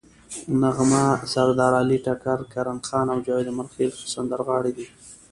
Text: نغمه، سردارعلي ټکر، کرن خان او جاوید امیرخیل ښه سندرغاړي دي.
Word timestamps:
نغمه، 0.61 1.05
سردارعلي 1.33 1.97
ټکر، 2.05 2.39
کرن 2.53 2.77
خان 2.87 3.05
او 3.11 3.19
جاوید 3.25 3.47
امیرخیل 3.51 3.91
ښه 3.97 4.05
سندرغاړي 4.13 4.71
دي. 4.77 4.87